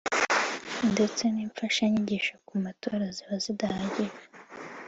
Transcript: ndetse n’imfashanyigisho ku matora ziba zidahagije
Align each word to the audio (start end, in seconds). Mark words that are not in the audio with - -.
ndetse 0.93 1.23
n’imfashanyigisho 1.33 2.33
ku 2.47 2.53
matora 2.63 3.05
ziba 3.15 3.35
zidahagije 3.43 4.23